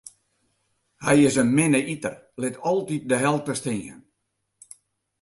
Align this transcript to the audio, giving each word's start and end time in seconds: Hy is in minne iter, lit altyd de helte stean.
Hy 1.05 1.15
is 1.29 1.35
in 1.43 1.49
minne 1.57 1.81
iter, 1.93 2.15
lit 2.41 2.61
altyd 2.69 3.03
de 3.09 3.17
helte 3.23 3.53
stean. 3.59 3.99